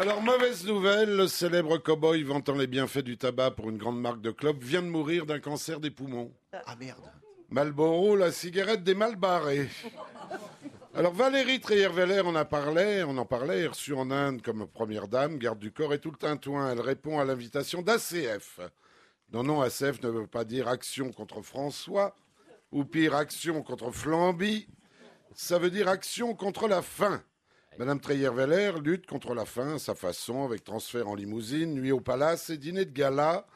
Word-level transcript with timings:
Alors, 0.00 0.22
mauvaise 0.22 0.64
nouvelle, 0.64 1.14
le 1.14 1.28
célèbre 1.28 1.76
cow-boy 1.76 2.22
vantant 2.22 2.54
les 2.54 2.66
bienfaits 2.66 3.00
du 3.04 3.18
tabac 3.18 3.50
pour 3.50 3.68
une 3.68 3.76
grande 3.76 4.00
marque 4.00 4.22
de 4.22 4.30
clopes 4.30 4.62
vient 4.62 4.80
de 4.80 4.86
mourir 4.86 5.26
d'un 5.26 5.40
cancer 5.40 5.78
des 5.78 5.90
poumons. 5.90 6.32
Ah 6.64 6.74
merde. 6.80 7.04
Malboro, 7.50 8.16
la 8.16 8.32
cigarette 8.32 8.82
des 8.82 8.94
mal 8.94 9.16
barrés. 9.16 9.68
Alors 10.94 11.12
Valérie 11.12 11.60
Treyer-Veller 11.60 12.20
en 12.20 12.34
a 12.34 12.46
parlé, 12.46 13.04
on 13.06 13.18
en 13.18 13.26
parlait, 13.26 13.66
reçue 13.66 13.92
en 13.92 14.10
Inde 14.10 14.40
comme 14.40 14.66
première 14.66 15.06
dame, 15.06 15.36
garde 15.36 15.58
du 15.58 15.70
corps 15.70 15.92
et 15.92 15.98
tout 15.98 16.10
le 16.10 16.16
tintouin. 16.16 16.72
Elle 16.72 16.80
répond 16.80 17.18
à 17.18 17.26
l'invitation 17.26 17.82
d'ACF. 17.82 18.58
Non, 19.34 19.42
non, 19.42 19.60
ACF 19.60 20.02
ne 20.02 20.08
veut 20.08 20.26
pas 20.26 20.44
dire 20.44 20.66
action 20.66 21.12
contre 21.12 21.42
François, 21.42 22.16
ou 22.72 22.86
pire, 22.86 23.14
action 23.14 23.62
contre 23.62 23.90
Flamby. 23.90 24.66
Ça 25.34 25.58
veut 25.58 25.70
dire 25.70 25.88
action 25.88 26.34
contre 26.34 26.68
la 26.68 26.80
faim. 26.80 27.22
Madame 27.78 28.00
Treyer-Veller 28.00 28.72
lutte 28.82 29.06
contre 29.06 29.32
la 29.32 29.46
faim 29.46 29.76
à 29.76 29.78
sa 29.78 29.94
façon, 29.94 30.44
avec 30.44 30.64
transfert 30.64 31.08
en 31.08 31.14
limousine, 31.14 31.72
nuit 31.72 31.92
au 31.92 32.00
palace 32.00 32.50
et 32.50 32.58
dîner 32.58 32.84
de 32.84 32.92
gala. 32.92 33.46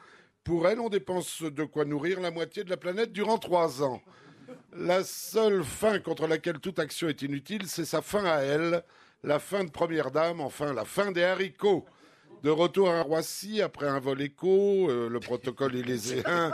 Pour 0.43 0.67
elle, 0.67 0.79
on 0.79 0.89
dépense 0.89 1.43
de 1.43 1.63
quoi 1.63 1.85
nourrir 1.85 2.21
la 2.21 2.31
moitié 2.31 2.63
de 2.63 2.69
la 2.69 2.77
planète 2.77 3.11
durant 3.11 3.37
trois 3.37 3.83
ans. 3.83 4.01
La 4.73 5.03
seule 5.03 5.63
fin 5.63 5.99
contre 5.99 6.27
laquelle 6.27 6.59
toute 6.59 6.79
action 6.79 7.07
est 7.07 7.21
inutile, 7.21 7.67
c'est 7.67 7.85
sa 7.85 8.01
fin 8.01 8.25
à 8.25 8.39
elle, 8.39 8.83
la 9.23 9.39
fin 9.39 9.63
de 9.63 9.69
première 9.69 10.11
dame, 10.11 10.41
enfin 10.41 10.73
la 10.73 10.85
fin 10.85 11.11
des 11.11 11.23
haricots. 11.23 11.85
De 12.41 12.49
retour 12.49 12.89
à 12.89 13.01
Roissy, 13.01 13.61
après 13.61 13.87
un 13.87 13.99
vol 13.99 14.21
écho, 14.21 14.89
euh, 14.89 15.09
le 15.09 15.19
protocole 15.19 15.75
élyséen 15.75 16.51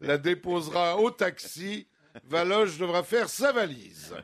la 0.00 0.18
déposera 0.18 0.98
au 0.98 1.10
taxi. 1.10 1.86
Valoche 2.22 2.78
devra 2.78 3.02
faire 3.02 3.28
sa 3.28 3.50
valise. 3.50 4.14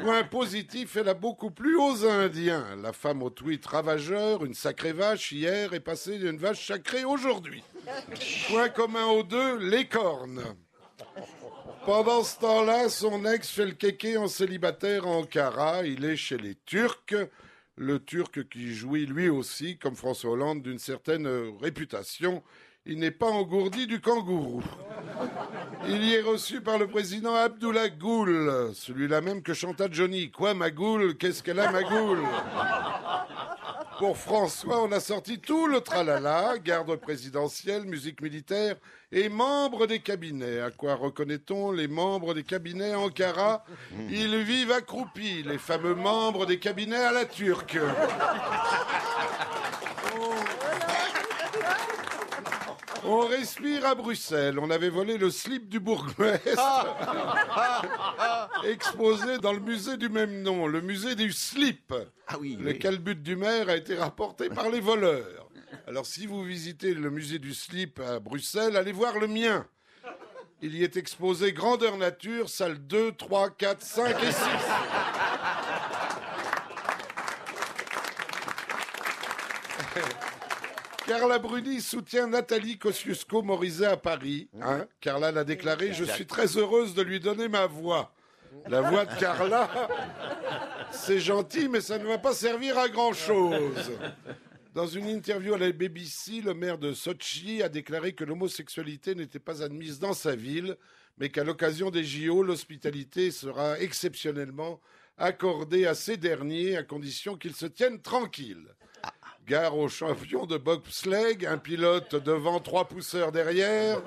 Point 0.00 0.24
positif, 0.24 0.96
elle 0.96 1.08
a 1.08 1.14
beaucoup 1.14 1.50
plu 1.50 1.76
aux 1.76 2.04
Indiens. 2.04 2.76
La 2.82 2.92
femme 2.92 3.22
au 3.22 3.30
tweet 3.30 3.64
ravageur, 3.64 4.44
une 4.44 4.54
sacrée 4.54 4.92
vache 4.92 5.30
hier, 5.30 5.72
est 5.72 5.80
passée 5.80 6.18
d'une 6.18 6.36
vache 6.36 6.66
sacrée 6.66 7.04
aujourd'hui. 7.04 7.62
Point 8.48 8.68
commun 8.68 9.06
aux 9.06 9.22
deux, 9.22 9.58
les 9.58 9.86
cornes. 9.86 10.42
Pendant 11.86 12.24
ce 12.24 12.38
temps-là, 12.40 12.88
son 12.88 13.24
ex 13.26 13.48
fait 13.48 13.66
le 13.66 13.72
kéké 13.72 14.16
en 14.16 14.26
célibataire 14.26 15.06
à 15.06 15.10
Ankara. 15.10 15.84
Il 15.84 16.04
est 16.04 16.16
chez 16.16 16.38
les 16.38 16.56
Turcs. 16.66 17.14
Le 17.76 18.02
Turc 18.04 18.48
qui 18.48 18.74
jouit 18.74 19.06
lui 19.06 19.28
aussi, 19.28 19.78
comme 19.78 19.96
François 19.96 20.30
Hollande, 20.30 20.62
d'une 20.62 20.78
certaine 20.78 21.28
réputation. 21.60 22.42
Il 22.86 22.98
n'est 22.98 23.10
pas 23.10 23.30
engourdi 23.30 23.86
du 23.86 24.00
kangourou. 24.00 24.62
Il 25.88 26.04
y 26.04 26.14
est 26.14 26.22
reçu 26.22 26.60
par 26.60 26.78
le 26.78 26.86
président 26.86 27.34
Abdullah 27.34 27.88
Goul, 27.88 28.70
celui-là 28.74 29.20
même 29.20 29.42
que 29.42 29.52
chanta 29.54 29.86
Johnny. 29.90 30.30
Quoi, 30.30 30.54
ma 30.54 30.70
goule 30.70 31.16
Qu'est-ce 31.16 31.42
qu'elle 31.42 31.60
a, 31.60 31.70
ma 31.70 31.82
goule 31.82 32.22
Pour 33.98 34.16
François, 34.16 34.82
on 34.82 34.92
a 34.92 35.00
sorti 35.00 35.38
tout 35.38 35.66
le 35.66 35.80
tralala, 35.80 36.58
garde 36.58 36.96
présidentielle, 36.96 37.84
musique 37.84 38.22
militaire 38.22 38.76
et 39.12 39.28
membres 39.28 39.86
des 39.86 40.00
cabinets. 40.00 40.60
À 40.60 40.70
quoi 40.70 40.94
reconnaît-on 40.94 41.70
les 41.72 41.88
membres 41.88 42.34
des 42.34 42.44
cabinets 42.44 42.94
Ankara? 42.94 43.64
Ils 44.10 44.36
vivent 44.38 44.72
accroupis, 44.72 45.42
les 45.42 45.58
fameux 45.58 45.94
membres 45.94 46.46
des 46.46 46.58
cabinets 46.58 46.96
à 46.96 47.12
la 47.12 47.24
turque. 47.24 47.78
On 53.06 53.26
respire 53.26 53.84
à 53.86 53.94
Bruxelles. 53.94 54.58
On 54.58 54.70
avait 54.70 54.88
volé 54.88 55.18
le 55.18 55.30
slip 55.30 55.68
du 55.68 55.78
bourgmestre, 55.78 56.96
exposé 58.64 59.38
dans 59.38 59.52
le 59.52 59.60
musée 59.60 59.96
du 59.96 60.08
même 60.08 60.42
nom, 60.42 60.66
le 60.66 60.80
musée 60.80 61.14
du 61.14 61.30
slip. 61.32 61.92
Ah 62.26 62.36
oui. 62.40 62.56
Le 62.58 62.72
oui. 62.72 62.78
calbut 62.78 63.16
du 63.16 63.36
maire 63.36 63.68
a 63.68 63.76
été 63.76 63.94
rapporté 63.94 64.48
par 64.48 64.70
les 64.70 64.80
voleurs. 64.80 65.50
Alors 65.86 66.06
si 66.06 66.26
vous 66.26 66.42
visitez 66.42 66.94
le 66.94 67.10
musée 67.10 67.38
du 67.38 67.52
slip 67.52 68.00
à 68.00 68.20
Bruxelles, 68.20 68.76
allez 68.76 68.92
voir 68.92 69.18
le 69.18 69.26
mien. 69.26 69.66
Il 70.62 70.74
y 70.74 70.82
est 70.82 70.96
exposé 70.96 71.52
grandeur 71.52 71.98
nature, 71.98 72.48
salle 72.48 72.78
2, 72.78 73.12
3, 73.12 73.50
4, 73.50 73.82
5 73.82 74.22
et 74.22 74.32
6. 74.32 74.38
Carla 81.06 81.38
Bruni 81.38 81.82
soutient 81.82 82.26
Nathalie 82.26 82.78
Kosciusko-Morizet 82.78 83.86
à 83.86 83.96
Paris. 83.96 84.48
Hein 84.62 84.86
Carla 85.00 85.32
l'a 85.32 85.44
déclaré, 85.44 85.92
je 85.92 86.04
suis 86.04 86.24
très 86.24 86.56
heureuse 86.56 86.94
de 86.94 87.02
lui 87.02 87.20
donner 87.20 87.48
ma 87.48 87.66
voix. 87.66 88.14
La 88.68 88.80
voix 88.80 89.04
de 89.04 89.14
Carla, 89.18 89.68
c'est 90.90 91.20
gentil, 91.20 91.68
mais 91.68 91.80
ça 91.80 91.98
ne 91.98 92.06
va 92.06 92.18
pas 92.18 92.32
servir 92.32 92.78
à 92.78 92.88
grand-chose. 92.88 93.92
Dans 94.74 94.86
une 94.86 95.08
interview 95.08 95.54
à 95.54 95.58
la 95.58 95.72
BBC, 95.72 96.40
le 96.40 96.54
maire 96.54 96.78
de 96.78 96.94
Sochi 96.94 97.62
a 97.62 97.68
déclaré 97.68 98.14
que 98.14 98.24
l'homosexualité 98.24 99.14
n'était 99.14 99.38
pas 99.38 99.62
admise 99.62 99.98
dans 99.98 100.14
sa 100.14 100.34
ville, 100.34 100.76
mais 101.18 101.28
qu'à 101.28 101.44
l'occasion 101.44 101.90
des 101.90 102.04
JO, 102.04 102.42
l'hospitalité 102.42 103.30
sera 103.30 103.78
exceptionnellement 103.78 104.80
accordée 105.18 105.86
à 105.86 105.94
ces 105.94 106.16
derniers 106.16 106.76
à 106.76 106.82
condition 106.82 107.36
qu'ils 107.36 107.54
se 107.54 107.66
tiennent 107.66 108.00
tranquilles. 108.00 108.68
Gare 109.46 109.76
au 109.76 109.88
champion 109.88 110.46
de 110.46 110.56
bobsleigh, 110.56 111.46
un 111.46 111.58
pilote 111.58 112.14
devant, 112.14 112.60
trois 112.60 112.88
pousseurs 112.88 113.30
derrière, 113.30 114.00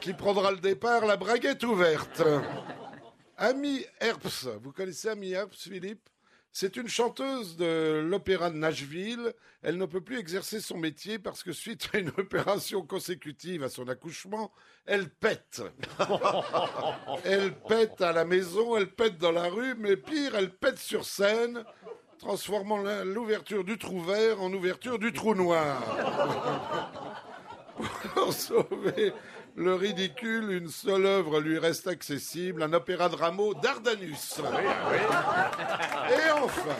qui 0.00 0.14
prendra 0.14 0.52
le 0.52 0.58
départ, 0.58 1.04
la 1.04 1.16
braguette 1.16 1.64
ouverte. 1.64 2.22
Amy 3.36 3.84
Herps, 4.00 4.48
vous 4.62 4.72
connaissez 4.72 5.08
Amy 5.08 5.32
Herps, 5.32 5.68
Philippe? 5.68 6.08
C'est 6.52 6.76
une 6.76 6.88
chanteuse 6.88 7.56
de 7.56 8.04
l'opéra 8.04 8.50
de 8.50 8.56
Nashville. 8.56 9.32
Elle 9.62 9.76
ne 9.76 9.86
peut 9.86 10.00
plus 10.00 10.18
exercer 10.18 10.60
son 10.60 10.78
métier 10.78 11.18
parce 11.18 11.44
que 11.44 11.52
suite 11.52 11.88
à 11.92 11.98
une 11.98 12.08
opération 12.18 12.82
consécutive 12.82 13.62
à 13.62 13.68
son 13.68 13.86
accouchement, 13.88 14.50
elle 14.84 15.08
pète. 15.10 15.62
elle 17.24 17.54
pète 17.68 18.00
à 18.00 18.12
la 18.12 18.24
maison, 18.24 18.76
elle 18.76 18.90
pète 18.90 19.18
dans 19.18 19.30
la 19.30 19.48
rue, 19.48 19.76
mais 19.76 19.96
pire, 19.96 20.34
elle 20.34 20.50
pète 20.50 20.78
sur 20.78 21.04
scène, 21.04 21.64
transformant 22.20 22.76
l'ouverture 23.04 23.64
du 23.64 23.78
trou 23.78 24.00
vert 24.02 24.42
en 24.42 24.52
ouverture 24.52 24.98
du 24.98 25.12
trou 25.12 25.34
noir. 25.34 25.82
Pour 28.14 28.32
sauver 28.34 29.14
le 29.56 29.74
ridicule, 29.74 30.52
une 30.52 30.68
seule 30.68 31.06
œuvre 31.06 31.40
lui 31.40 31.58
reste 31.58 31.86
accessible, 31.86 32.62
un 32.62 32.74
opéra 32.74 33.08
de 33.08 33.16
rameau 33.16 33.54
d'Ardanus. 33.54 34.38
Et 34.38 36.30
enfin, 36.42 36.76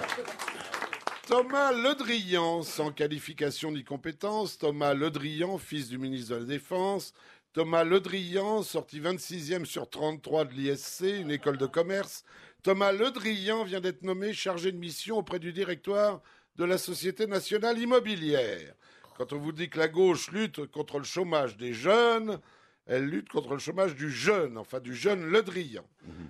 Thomas 1.27 1.73
Ledrian, 1.73 2.63
sans 2.63 2.93
qualification 2.93 3.73
ni 3.73 3.83
compétence, 3.83 4.59
Thomas 4.59 4.93
Ledrian, 4.93 5.57
fils 5.57 5.89
du 5.89 5.97
ministre 5.97 6.35
de 6.35 6.41
la 6.41 6.45
Défense, 6.45 7.15
Thomas 7.55 7.83
Ledrian, 7.83 8.63
sorti 8.63 9.01
26e 9.01 9.65
sur 9.65 9.89
33 9.89 10.45
de 10.45 10.53
l'ISC, 10.53 11.01
une 11.01 11.31
école 11.31 11.57
de 11.57 11.67
commerce, 11.67 12.25
Thomas 12.63 12.93
Ledrian 12.93 13.65
vient 13.65 13.81
d'être 13.81 14.03
nommé 14.03 14.33
chargé 14.33 14.71
de 14.73 14.77
mission 14.77 15.19
auprès 15.19 15.39
du 15.39 15.53
directoire 15.53 16.21
de 16.57 16.65
la 16.65 16.77
Société 16.79 17.27
nationale 17.27 17.79
immobilière. 17.79 18.75
Quand 19.17 19.33
on 19.33 19.39
vous 19.39 19.53
dit 19.53 19.71
que 19.71 19.79
la 19.79 19.89
gauche 19.89 20.31
lutte 20.31 20.67
contre 20.67 20.99
le 20.99 21.05
chômage 21.05 21.57
des 21.57 21.73
jeunes, 21.73 22.39
elle 22.87 23.07
lutte 23.07 23.29
contre 23.29 23.53
le 23.55 23.59
chômage 23.59 23.95
du 23.95 24.11
jeune, 24.11 24.59
enfin 24.59 24.81
du 24.81 24.95
jeune 24.95 25.25
Le 25.25 25.43
Drian. 25.43 25.85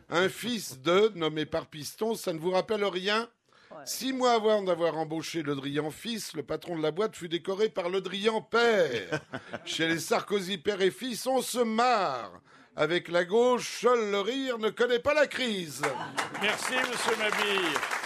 Un 0.08 0.28
fils 0.28 0.80
de, 0.80 1.10
nommé 1.16 1.46
par 1.46 1.66
Piston, 1.66 2.14
ça 2.14 2.32
ne 2.32 2.38
vous 2.38 2.50
rappelle 2.50 2.84
rien? 2.84 3.28
Six 3.84 4.12
mois 4.12 4.32
avant 4.32 4.62
d'avoir 4.62 4.98
embauché 4.98 5.42
Le 5.42 5.54
Drian 5.54 5.91
fils, 5.91 6.34
le 6.34 6.42
patron 6.42 6.76
de 6.76 6.82
la 6.82 6.91
boîte 6.91 7.16
fut 7.16 7.28
décoré 7.28 7.68
par 7.70 7.88
Le 7.88 8.00
Drian 8.00 8.42
père. 8.42 9.20
Chez 9.64 9.88
les 9.88 9.98
Sarkozy 9.98 10.58
père 10.58 10.82
et 10.82 10.91
fils, 10.91 11.26
on 11.26 11.41
se 11.41 11.60
marre. 11.60 12.41
Avec 12.76 13.08
la 13.08 13.25
gauche, 13.25 13.81
seul 13.81 14.10
le 14.10 14.20
rire 14.20 14.58
ne 14.58 14.70
connaît 14.70 15.00
pas 15.00 15.12
la 15.12 15.26
crise. 15.26 15.82
Merci, 16.41 16.75
monsieur 16.75 17.16
Mabille. 17.16 18.00